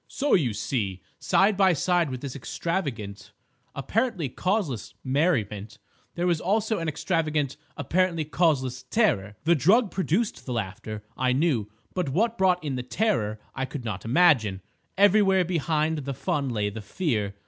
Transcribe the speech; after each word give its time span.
"So, 0.07 0.33
you 0.33 0.53
see, 0.55 1.03
side 1.19 1.55
by 1.55 1.73
side 1.73 2.09
with 2.09 2.21
this 2.21 2.35
extravagant, 2.35 3.33
apparently 3.75 4.29
causeless 4.29 4.95
merriment, 5.03 5.77
there 6.15 6.25
was 6.25 6.41
also 6.41 6.79
an 6.79 6.87
extravagant, 6.87 7.55
apparently 7.77 8.25
causeless 8.25 8.81
terror. 8.81 9.35
The 9.43 9.53
drug 9.53 9.91
produced 9.91 10.47
the 10.47 10.53
laughter, 10.53 11.03
I 11.15 11.33
knew; 11.33 11.69
but 11.93 12.09
what 12.09 12.35
brought 12.35 12.63
in 12.63 12.77
the 12.77 12.81
terror 12.81 13.39
I 13.53 13.65
could 13.65 13.85
not 13.85 14.03
imagine. 14.03 14.63
Everywhere 14.97 15.45
behind 15.45 15.99
the 15.99 16.15
fun 16.15 16.49
lay 16.49 16.71
the 16.71 16.81
fear. 16.81 17.35